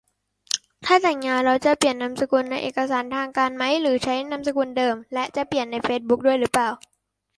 [0.85, 6.69] ถ้าแต่งงานแล้วจะเปลี่ยนนามสกุลในเอกสารทางการไหม หรือใช้นามสกุลเดิม และจะเปลี่ยนในเฟซบุ๊กด้วยรึเปล่า